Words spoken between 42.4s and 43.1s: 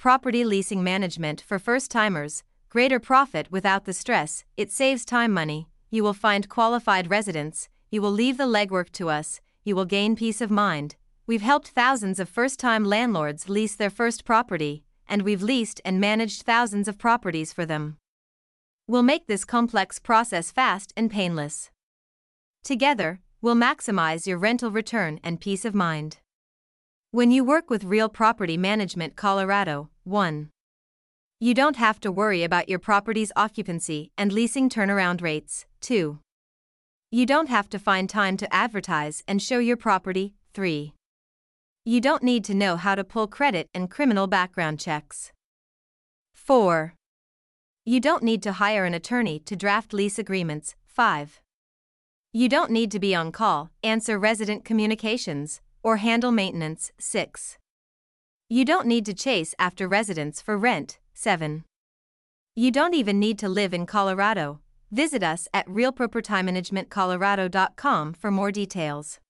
to know how to